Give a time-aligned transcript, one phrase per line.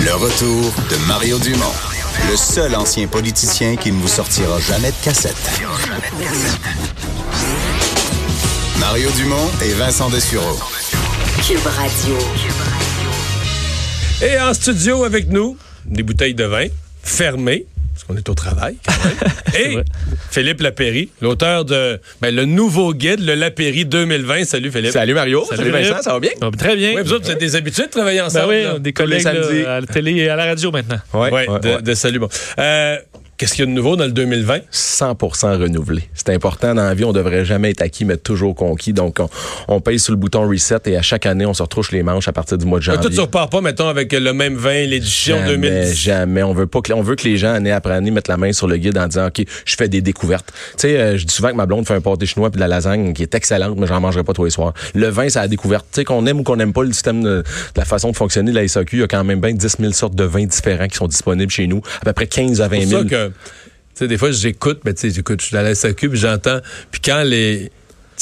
[0.00, 1.64] Le retour de Mario Dumont,
[2.30, 5.34] le seul ancien politicien qui ne vous sortira jamais de cassette.
[8.78, 10.58] Mario Dumont et Vincent Dessureau.
[11.46, 12.16] Cube Radio.
[14.22, 16.66] Et en studio avec nous, des bouteilles de vin
[17.02, 17.66] fermées,
[18.08, 19.14] qu'on est au travail quand même.
[19.60, 19.78] Et
[20.30, 24.44] Philippe Lapéry, l'auteur de ben, le nouveau guide, le Lapéry 2020.
[24.44, 24.92] Salut Philippe.
[24.92, 25.44] Salut Mario.
[25.48, 25.70] Salut.
[25.70, 26.30] Vincent, ça va bien?
[26.40, 26.94] Ah, très bien.
[26.94, 28.48] Ouais, vous autres, vous êtes des habitués de travailler Ben ensemble.
[28.48, 28.78] oui, là.
[28.78, 30.98] des collègues là, à la télé et à la radio maintenant.
[31.12, 31.82] Ouais, Ouais, ouais, de, ouais.
[31.82, 32.18] de salut.
[32.18, 32.28] Bon.
[32.58, 32.96] Euh,
[33.38, 34.58] Qu'est-ce qu'il y a de nouveau dans le 2020?
[34.72, 36.02] 100% renouvelé.
[36.12, 38.92] C'est important dans la vie, on devrait jamais être acquis, mais toujours conquis.
[38.92, 39.28] Donc, on,
[39.68, 42.26] on paye sur le bouton reset et à chaque année, on se retrouche les manches
[42.26, 43.10] à partir du mois de Toi, janvier.
[43.14, 45.94] tu repars pas, mettons, avec le même vin, l'édition Jamais, 2010.
[45.96, 46.42] jamais.
[46.42, 48.52] On veut pas que, on veut que les gens, année après année, mettent la main
[48.52, 50.50] sur le guide en disant, OK, je fais des découvertes.
[50.72, 52.60] Tu sais, euh, je dis souvent que ma blonde fait un pâté chinois puis de
[52.60, 54.74] la lasagne qui est excellente, mais j'en mangerai pas tous les soirs.
[54.96, 55.86] Le vin, c'est la découverte.
[55.92, 57.44] Tu sais, qu'on aime ou qu'on n'aime pas le système de, de
[57.76, 59.92] la façon de fonctionner de la SAQ, il y a quand même bien 10 000
[59.92, 61.80] sortes de vins différents qui sont disponibles chez nous.
[62.02, 63.04] À peu près 15 à 20 C'est 000.
[63.94, 66.60] Sais, des fois, j'écoute, mais tu sais, j'écoute, je suis dans la SAQ, puis j'entends,
[66.90, 67.70] puis quand les,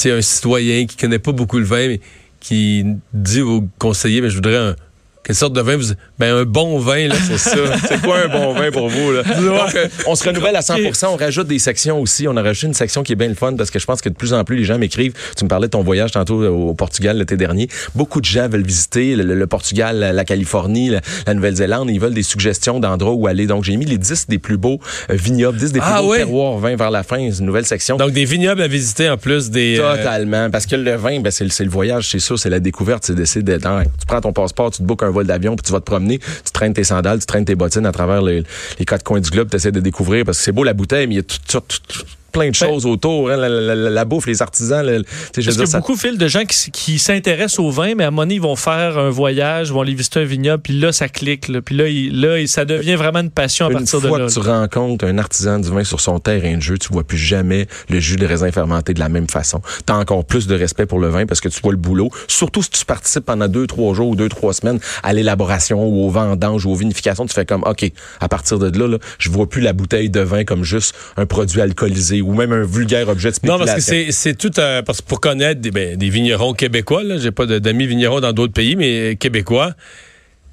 [0.05, 2.01] un citoyen qui connaît pas beaucoup le vin, mais
[2.39, 4.75] qui dit au conseiller, mais je voudrais un,
[5.27, 7.15] quelle sorte de vin vous, ben, un bon vin, là.
[7.27, 7.51] C'est ça.
[7.89, 9.23] C'est quoi un bon vin pour vous, là?
[9.23, 12.29] Donc, euh, on se renouvelle à 100% On rajoute des sections aussi.
[12.29, 14.07] On a rajouté une section qui est bien le fun parce que je pense que
[14.07, 15.11] de plus en plus, les gens m'écrivent.
[15.35, 17.67] Tu me parlais de ton voyage tantôt au Portugal l'été dernier.
[17.93, 21.89] Beaucoup de gens veulent visiter le, le Portugal, la, la Californie, la, la Nouvelle-Zélande.
[21.91, 23.47] Ils veulent des suggestions d'endroits où aller.
[23.47, 26.15] Donc, j'ai mis les 10 des plus beaux euh, vignobles, 10 des plus Ah beaux
[26.15, 27.17] terroirs vins vers la fin.
[27.17, 27.97] Une nouvelle section.
[27.97, 29.77] Donc, des vignobles à visiter en plus des.
[29.77, 30.49] euh, Totalement.
[30.49, 33.03] Parce que le vin, ben, c'est le, voyage, c'est sûr, c'est la découverte.
[33.05, 33.67] C'est d'essayer d'être.
[33.99, 36.51] tu prends ton passeport, tu te bookes un d'avion, puis tu vas te promener, tu
[36.53, 38.43] traînes tes sandales, tu traînes tes bottines à travers les,
[38.85, 41.15] quatre coins du globe, tu essaies de découvrir parce que c'est beau la bouteille, mais
[41.15, 43.29] il y a tout- tout- tout- plein de choses autour.
[43.29, 44.85] hein, la, la- la- la bouffe, les artisans.
[44.85, 45.03] le-
[45.37, 48.11] je Parce que ça- beaucoup Phil, de gens qui, s'intéressent au vin, mais à un
[48.11, 51.07] moment donné, ils vont faire un voyage, vont aller visiter un vignoble, puis là, ça
[51.09, 51.47] clique.
[51.47, 54.19] Là, puis là, il- là, ça devient vraiment une passion à Une partir de fois
[54.19, 54.27] là.
[54.27, 57.17] que tu rencontres un artisan du vin sur son terrain de jeu, tu vois plus
[57.17, 59.61] jamais le jus de raisin fermenté de la même façon.
[59.85, 62.09] Tu as encore plus de respect pour le vin parce que tu vois le boulot.
[62.27, 66.05] Surtout si tu participes pendant deux, trois jours ou deux, trois semaines à l'élaboration ou
[66.05, 69.29] au vendange ou aux vinifications, tu fais comme, OK, à partir de là, là je
[69.29, 73.09] vois plus la bouteille de vin comme juste un produit alcoolisé ou même un vulgaire
[73.09, 73.65] objet de Non, spéculation.
[73.65, 77.03] parce que c'est, c'est tout un, parce que pour connaître des, ben, des vignerons québécois,
[77.03, 79.73] là, j'ai pas d'amis vignerons dans d'autres pays, mais québécois,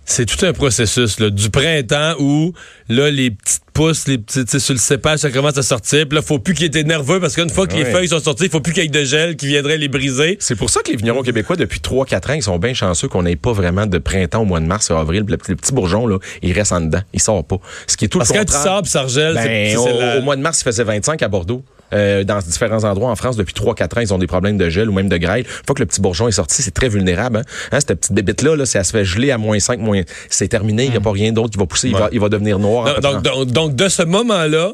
[0.05, 2.53] c'est tout un processus, là, du printemps où,
[2.89, 6.23] là, les petites pousses, les petites, sur le cépage, ça commence à sortir, puis là,
[6.23, 8.61] faut plus qu'ils étaient nerveux parce qu'une fois que les feuilles sont sorties, il faut
[8.61, 10.37] plus qu'il y ait de gel qui viendrait les briser.
[10.41, 13.23] C'est pour ça que les vignerons québécois, depuis 3-4 ans, ils sont bien chanceux qu'on
[13.25, 15.25] n'ait pas vraiment de printemps au mois de mars et avril.
[15.29, 17.01] Le, petit- le petit bourgeon, là, il reste en dedans.
[17.13, 17.57] Il sort pas.
[17.87, 18.63] Ce qui est tout Parce le quand contraire.
[18.63, 20.85] sors puis ça regèle, c'est- Ben, c'est, au, la- au mois de mars, il faisait
[20.85, 21.63] 25 à Bordeaux.
[21.93, 24.89] Euh, dans différents endroits en France, depuis 3-4 ans, ils ont des problèmes de gel
[24.89, 25.41] ou même de grêle.
[25.47, 27.37] Une fois que le petit bourgeon est sorti, c'est très vulnérable.
[27.37, 27.43] Hein?
[27.71, 30.01] Hein, cette petite bébête-là, là, elle se fait geler à moins 5, moins...
[30.29, 30.87] c'est terminé.
[30.87, 31.89] Il n'y a pas rien d'autre qui va pousser.
[31.89, 32.97] Il, va, il va devenir noir.
[32.97, 33.31] en donc, fait.
[33.31, 34.73] donc, donc, donc, de ce moment-là,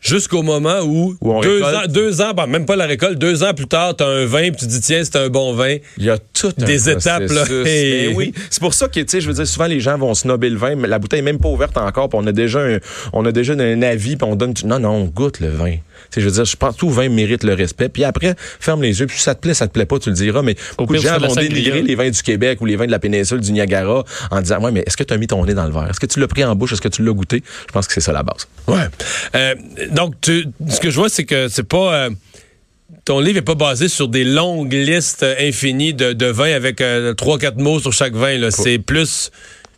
[0.00, 3.42] jusqu'au moment où, Où on deux, ans, deux ans, ben, même pas la récolte, deux
[3.42, 5.76] ans plus tard, tu as un vin, puis tu dis, tiens, c'est un bon vin.
[5.98, 7.44] Il y a tout un Des étapes, là.
[7.66, 10.14] Et- oui, c'est pour ça que tu sais, je veux dire, souvent les gens vont
[10.14, 12.60] snobber le vin, mais la bouteille est même pas ouverte encore, puis on a déjà
[12.60, 12.78] un,
[13.12, 15.76] on a déjà un avis, puis on donne, non non, on goûte le vin.
[16.16, 17.88] Je veux dire, je pense que tout vin mérite le respect.
[17.88, 20.10] Puis après, ferme les yeux, puis si ça te plaît, ça te plaît pas, tu
[20.10, 20.42] le diras.
[20.42, 22.98] Mais beaucoup de gens vont dénigrer les vins du Québec ou les vins de la
[22.98, 25.66] péninsule du Niagara en disant, ouais, mais est-ce que tu as mis ton nez dans
[25.66, 25.88] le verre?
[25.90, 26.72] Est-ce que tu l'as pris en bouche?
[26.72, 27.42] Est-ce que tu l'as goûté?
[27.68, 28.48] Je pense que c'est ça la base.
[28.66, 28.86] Ouais.
[29.34, 29.54] Euh,
[29.92, 31.94] donc, tu, ce que je vois, c'est que c'est pas.
[31.94, 32.10] euh,
[33.04, 36.80] ton livre est pas basé sur des longues listes euh, infinies de, de vins avec
[36.80, 38.50] euh, trois, quatre mots sur chaque vin.
[38.50, 39.30] C'est plus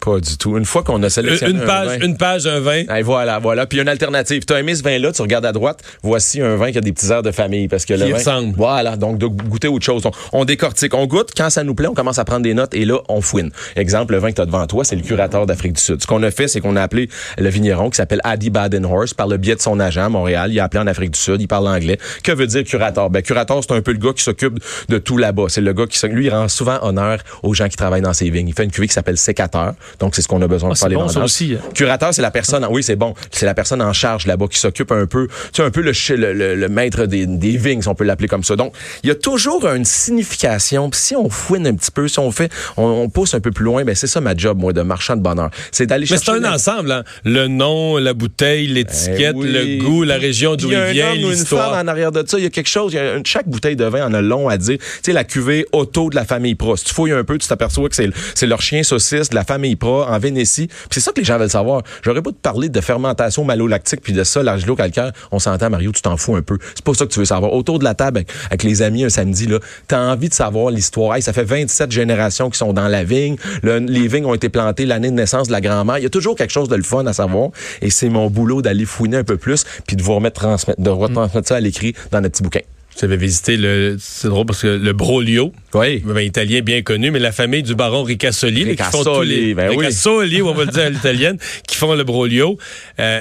[0.05, 0.59] Pas du tout.
[0.59, 2.83] Une fois qu'on a sélectionné une un page, vin- une page, un vin.
[2.89, 3.67] Hey, voilà, voilà.
[3.67, 4.45] Puis il y a une alternative.
[4.45, 6.93] Tu as aimé ce vin-là, tu regardes à droite, voici un vin qui a des
[6.93, 7.69] petits airs de famille.
[7.69, 8.55] Parce que le Qui vin- ressemble.
[8.57, 10.03] Voilà, donc de goûter autre chose.
[10.05, 10.11] On,
[10.41, 11.31] on décortique, on goûte.
[11.37, 13.51] Quand ça nous plaît, on commence à prendre des notes et là, on fouine.
[13.77, 16.03] Exemple, le vin que tu as devant toi, c'est le curateur d'Afrique du Sud.
[16.03, 19.29] Ce qu'on a fait, c'est qu'on a appelé le vigneron qui s'appelle Adi Badenhorst par
[19.29, 20.51] le biais de son agent à Montréal.
[20.53, 21.99] Il a appelé en Afrique du Sud, il parle anglais.
[22.25, 23.09] Que veut dire curateur?
[23.11, 25.45] Ben, curateur, c'est un peu le gars qui s'occupe de tout là-bas.
[25.49, 28.31] C'est le gars qui, lui, il rend souvent honneur aux gens qui travaillent dans ses
[28.31, 28.49] vignes.
[28.49, 29.75] Il fait une cuvée qui s'appelle sécateur.
[30.01, 31.57] Donc, c'est ce qu'on a besoin Ah, pour faire les bon, ça aussi.
[31.75, 34.93] Curateur, c'est la personne, oui, c'est bon, c'est la personne en charge là-bas qui s'occupe
[34.93, 37.89] un peu, tu sais, un peu le, le, le- le maître des, des vignes, si
[37.89, 38.57] on peut l'appeler comme ça.
[38.57, 40.91] Donc, il y a toujours une signification.
[40.91, 43.51] Puis si on fouine un petit peu, si on fait, on, on pousse un peu
[43.51, 45.51] plus loin, ben c'est ça ma job, moi, de marchand de bonheur.
[45.71, 46.25] C'est d'aller Mais chercher...
[46.27, 47.05] c'est un la- ensemble, hein.
[47.25, 49.53] Le nom, la bouteille, l'étiquette, Eh oui.
[49.53, 51.73] le goût, la région d'où il y a il vient, ou une l'histoire.
[51.75, 52.39] femme en arrière de ça.
[52.39, 52.93] Il y a quelque chose.
[52.93, 54.79] il y a un- chaque bouteille de vin en a long à dire.
[54.79, 56.87] Tu sais, la cuvée auto de la famille Prost.
[56.87, 59.77] Tu fouilles un peu, tu t'aperçois que c'est c'est leur chien saucisse de la famille
[59.87, 60.69] En Vénétie.
[60.91, 61.83] C'est ça que les gens veulent savoir.
[62.03, 65.13] J'aurais pas de parler de fermentation malolactique puis de ça, l'argilo calcaire.
[65.31, 66.59] On s'entend, Mario, tu t'en fous un peu.
[66.75, 67.53] C'est pas ça que tu veux savoir.
[67.53, 69.59] Autour de la table avec, avec les amis un samedi, là,
[69.89, 71.17] t'as envie de savoir l'histoire.
[71.17, 73.37] Hey, ça fait 27 générations qui sont dans la vigne.
[73.63, 75.99] Le- les vignes ont été plantées l'année de naissance de la grand-mère.
[75.99, 77.51] Il y a toujours quelque chose de le fun à savoir.
[77.81, 80.91] Et c'est mon boulot d'aller fouiner un peu plus puis de vous remettre, transmettre, de
[80.91, 82.61] retransmettre ça à l'écrit dans notre petit bouquin.
[83.01, 86.03] J'avais visité le, c'est drôle parce que le Brolio, Oui.
[86.09, 89.47] un italien bien connu, mais la famille du baron Ricassoli, là, qui font tous Ricassoli,
[89.47, 89.77] les, ben oui.
[89.87, 92.59] Ricassoli, on va le dire à l'italienne, qui font le Brolio.
[93.01, 93.21] Euh,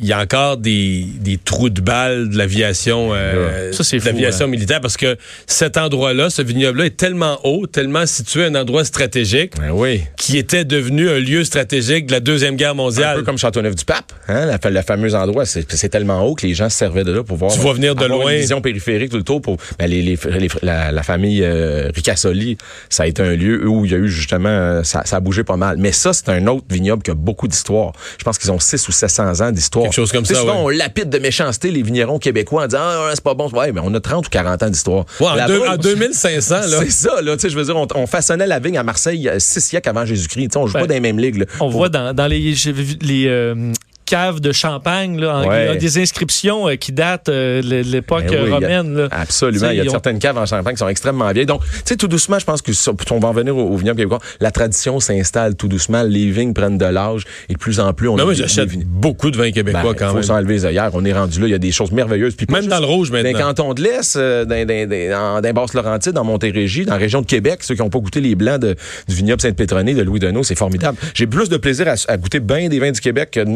[0.00, 4.46] il y a encore des, des trous de balles de l'aviation, euh, Ça, de l'aviation
[4.46, 4.48] hein.
[4.48, 5.16] militaire parce que
[5.46, 10.02] cet endroit-là, ce vignoble-là est tellement haut, tellement situé à un endroit stratégique Ben oui.
[10.16, 13.16] qui était devenu un lieu stratégique de la Deuxième Guerre Un mondiale.
[13.18, 16.78] peu comme Châteauneuf-du-Pape, hein, la, le fameux endroit, c'est tellement haut que les gens se
[16.78, 17.52] servaient de là pour voir.
[17.52, 18.32] Tu vois venir de avoir loin.
[18.32, 21.90] Une vision périphérique tout le tour pour ben, les, les- les- la, la famille euh,
[21.94, 22.56] Ricassoli,
[22.88, 25.20] ça a été un lieu où il y a eu justement, euh, ça, ça a
[25.20, 25.76] bougé pas mal.
[25.78, 27.92] Mais ça, c'est un autre vignoble qui a beaucoup d'histoire.
[28.18, 29.89] Je pense qu'ils ont 6 ou 700 ans d'histoire.
[29.90, 30.74] Quelque chose comme ça, souvent, ouais.
[30.74, 33.48] on lapide de méchanceté les vignerons québécois en disant ah, c'est pas bon.
[33.50, 35.04] Ouais, mais on a 30 ou 40 ans d'histoire.
[35.20, 36.66] Ouais, en, Là-bas, deux- en on- 2500, là.
[36.80, 37.34] C'est ça, là.
[37.36, 39.88] Tu sais, je veux dire, on, on façonnait la vigne à Marseille euh, six siècles
[39.88, 40.48] avant Jésus-Christ.
[40.48, 41.36] Tu sais, on joue Ben, pas dans les mêmes ligues.
[41.38, 41.44] là.
[41.56, 43.72] On Pour- voit dans, dans les, j'ai vu les euh,
[44.10, 45.66] caves de champagne, là, en- Ouais.
[45.66, 48.50] il y a des inscriptions euh, qui datent euh, de l'époque Ben oui, euh, il
[48.50, 48.96] a- romaine.
[48.96, 49.08] là.
[49.10, 49.70] Absolument.
[49.70, 51.46] Il y a ont- certaines caves en Champagne qui sont extrêmement vieilles.
[51.46, 53.76] Donc, tu sais, tout doucement, je pense que ça- on va en venir au, au
[53.76, 54.18] vignoble québécois.
[54.40, 56.02] La tradition s'installe tout doucement.
[56.02, 58.70] Les vignes prennent de l'âge et de plus en plus, on Mais a moi, j'achète
[58.84, 60.22] beaucoup de vins québécois Ben, quand faut même.
[60.24, 60.90] s'enlever les œillères.
[60.94, 61.46] On est rendu là.
[61.46, 62.34] Il y a des choses merveilleuses.
[62.34, 63.48] Puis Même dans le rouge Dans les maintenant.
[63.54, 67.20] cantons de l'Est, euh, dans, dans, dans, dans, dans Basse-Laurentides, dans Montérégie, dans la région
[67.20, 68.74] de Québec, ceux qui n'ont pas goûté les blancs de-
[69.08, 70.98] du vignoble Sainte-Pétronée de Louis Deneau, c'est formidable.
[71.14, 73.48] J'ai plus de plaisir à, à goûter bien des vins du Québec que de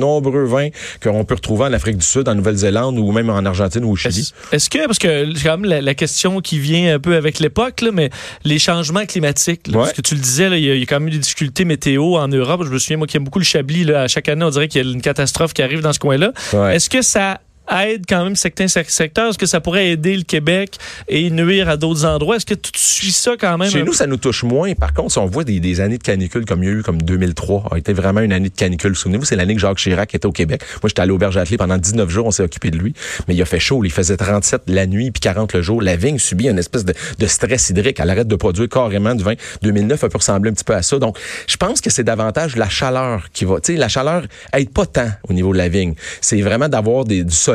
[0.46, 0.68] vins
[1.02, 3.96] qu'on peut retrouver en Afrique du Sud, en Nouvelle-Zélande ou même en Argentine ou au
[3.96, 4.32] Chili.
[4.52, 7.38] Est-ce que, parce que c'est quand même la, la question qui vient un peu avec
[7.38, 8.10] l'époque, mais
[8.44, 9.84] les changements climatiques, là, Ouais.
[9.84, 11.18] parce que tu le disais, il y, a- il y a quand même eu des
[11.18, 12.62] difficultés météo en Europe.
[12.64, 14.68] Je me souviens, moi, qui aime beaucoup le Chablis, là, à chaque année, on dirait
[14.68, 16.32] qu'il y a une catastrophe qui arrive dans ce coin-là.
[16.52, 16.76] Ouais.
[16.76, 17.40] Est-ce que ça
[17.70, 19.30] aide quand même certains sec- secteurs?
[19.30, 20.78] Est-ce que ça pourrait aider le Québec
[21.08, 22.36] et nuire à d'autres endroits?
[22.36, 23.70] Est-ce que tu suis ça quand même?
[23.70, 24.74] Chez nous, ça nous touche moins.
[24.74, 27.02] Par contre, si on voit des, années de canicule comme il y a eu, comme
[27.02, 28.94] 2003, a été vraiment une année de canicule.
[28.94, 30.62] Souvenez-vous, c'est l'année que Jacques Chirac était au Québec.
[30.82, 32.94] Moi, j'étais allé au Berge Atelier pendant 19 jours, on s'est occupé de lui.
[33.28, 33.82] Mais il a fait chaud.
[33.84, 35.82] Il faisait 37 la nuit puis 40 le jour.
[35.82, 37.98] La vigne subit une espèce de, de stress hydrique.
[38.00, 39.34] Elle arrête de produire carrément du vin.
[39.62, 40.98] 2009 ça peut ressembler un petit peu à ça.
[40.98, 43.60] Donc, je pense que c'est davantage la chaleur qui va.
[43.60, 45.94] Tu sais, la chaleur aide pas tant au niveau de la vigne.
[46.20, 47.53] C'est vraiment d'avoir du soleil.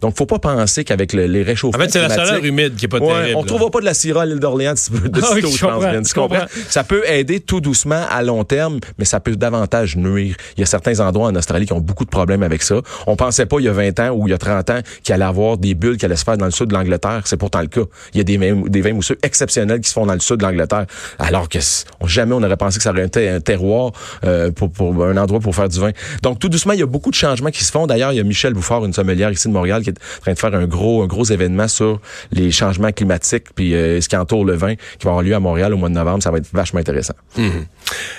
[0.00, 2.84] Donc, faut pas penser qu'avec le- les En réchauffements fait, c'est la chaleur humide qui
[2.86, 3.36] est pas Ouais, terrible.
[3.38, 5.60] on trouvera pas de la Syrah à l'île d'Orléans de de Ah oui, je pense,
[5.60, 5.80] comprends.
[6.02, 6.38] Tu je comprends?
[6.40, 6.46] comprends.
[6.68, 10.36] Ça peut aider tout doucement à long terme, mais ça peut davantage nuire.
[10.56, 12.76] Il y a certains endroits en Australie qui ont beaucoup de problèmes avec ça.
[13.06, 15.14] On pensait pas il y a 20 ans ou il y a 30 ans qu'il
[15.14, 17.22] allait avoir des bulles qui allaient se faire dans le sud de l'Angleterre.
[17.24, 17.82] C'est pourtant le cas.
[18.14, 20.36] Il y a des vins, des vins mousseux exceptionnels qui se font dans le sud
[20.38, 20.86] de l'Angleterre.
[21.18, 21.58] Alors que
[22.04, 23.92] jamais on aurait pensé que ça aurait été un terroir
[24.24, 25.90] euh, pour, pour un endroit pour faire du vin.
[26.22, 27.86] Donc tout doucement, il y a beaucoup de changements qui se font.
[27.86, 30.32] D'ailleurs, il y a Michel Bouffard, une sommelière ici de Montréal, qui est en train
[30.32, 32.00] de faire un gros, un gros événement sur
[32.32, 35.40] les changements climatiques puis euh, ce qui entoure le vin qui va avoir lieu à
[35.40, 36.22] Montréal au mois de novembre.
[36.22, 37.14] Ça va être vachement intéressant.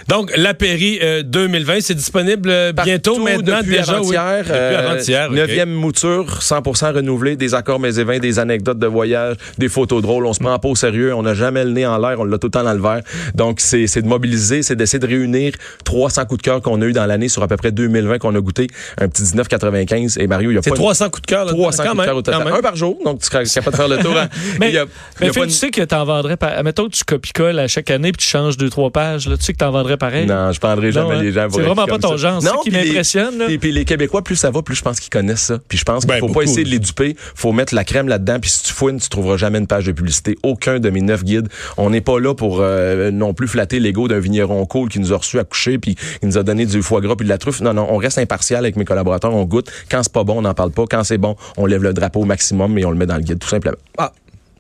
[0.08, 4.02] Donc, l'Apéry euh, 2020, c'est disponible euh, bientôt Partout maintenant depuis déjà.
[4.02, 4.16] oui.
[4.16, 5.36] avant-hier, Depuis euh, avant-hier, ok.
[5.36, 10.02] Neuvième mouture, 100% renouvelé, des accords mais et vins, des anecdotes de voyage, des photos
[10.02, 10.26] drôles.
[10.26, 12.38] On se prend pas au sérieux, on n'a jamais le nez en l'air, on l'a
[12.38, 13.02] tout le temps dans le verre.
[13.36, 16.86] Donc c'est c'est de mobiliser, c'est d'essayer de réunir 300 coups de cœur qu'on a
[16.86, 18.68] eu dans l'année sur à peu près 2020 qu'on a goûté,
[19.00, 21.46] un petit 19,95 et Mario, il y a pas 300 coups de cœur.
[21.46, 22.48] là, 300 quand coups de cœur au total.
[22.48, 24.18] Un par jour, donc tu seras capable de faire le tour.
[24.18, 24.30] hein.
[24.60, 24.90] Mais, Il y a- il y
[25.22, 26.64] mais a Phil, pas tu sais que t'en vendrais, par...
[26.64, 29.44] mettons que tu copies-colles à chaque année puis tu changes deux, trois pages, là, tu
[29.44, 30.26] sais que t'en vendrais pareil.
[30.26, 31.22] Non, je prendrai jamais Non, hein.
[31.24, 31.48] les gens.
[31.52, 32.18] C'est vraiment pas ton ça.
[32.18, 32.42] genre.
[32.42, 33.44] C'est ça qui m'impressionne.
[33.50, 35.60] Et puis les Québécois, plus ça va, plus je pense qu'ils connaissent ça.
[35.68, 37.16] Puis je pense qu'il Ben, faut pas essayer de les duper.
[37.36, 38.40] faut mettre la crème là-dedans.
[38.40, 40.38] Puis si tu fouines, tu trouveras jamais une page de publicité.
[40.44, 41.48] Aucun de mes neuf guides.
[41.78, 45.14] On n'est pas là pour euh, non plus flatter l'ego d'un vigneron cool qui nous
[45.14, 47.38] a reçus à coucher puis qui nous a donné du foie gras puis de la
[47.38, 47.62] truffe.
[47.62, 49.34] Non, non, on reste impartial avec mes collaborateurs.
[49.34, 49.72] On goûte.
[49.90, 50.86] Quand c'est pas bon, on n'en parle pas.
[50.98, 53.22] Quand c'est bon, on lève le drapeau au maximum et on le met dans le
[53.22, 53.78] guide, tout simplement.
[54.00, 54.12] Ah,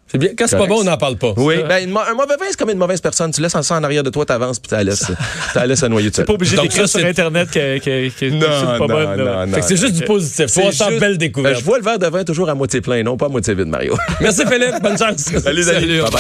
[0.07, 0.29] c'est bien.
[0.37, 1.33] Quand c'est pas bon, on n'en parle pas.
[1.35, 3.31] Oui, ben, une un mauvais vin, c'est comme une mauvaise personne.
[3.31, 5.11] Tu laisses ça en arrière de toi, t'avances, puis tu la laisses,
[5.55, 8.39] la laisses à noyer tout T'es pas obligé d'écrire sur Internet que, que, que Non,
[8.39, 9.49] c'est pas non, bonne.
[9.49, 10.45] non, que c'est juste du positif.
[10.47, 13.01] C'est 300 juste- belles Ben, je vois le verre de vin toujours à moitié plein,
[13.01, 13.97] non pas à moitié vide, Mario.
[14.21, 14.79] Merci Philippe.
[14.83, 15.17] Bonne chance.
[15.43, 15.87] Salut, Dani.
[15.87, 16.11] Bye bye.